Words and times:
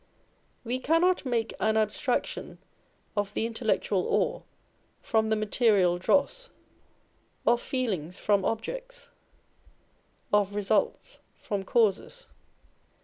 We 0.63 0.79
cannot 0.79 1.27
make 1.27 1.53
an 1.59 1.77
abstraction 1.77 2.57
of 3.15 3.35
the 3.35 3.45
intellectual 3.45 4.01
ore 4.07 4.45
from 4.99 5.29
the 5.29 5.35
material 5.35 5.99
dross, 5.99 6.49
of 7.45 7.61
feelings 7.61 8.17
from 8.17 8.43
objects, 8.43 9.09
of 10.33 10.55
results 10.55 11.19
from 11.35 11.63
causes. 11.63 12.25